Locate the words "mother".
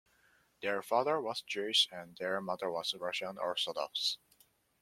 2.41-2.71